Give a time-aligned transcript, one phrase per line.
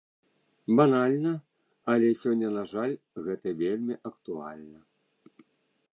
[0.79, 1.33] Банальна,
[1.93, 2.95] але сёння, на жаль,
[3.27, 4.79] гэта вельмі актуальна.